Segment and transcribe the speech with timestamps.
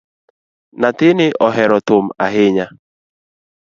[0.79, 2.67] Nyathini ohero thum ahinya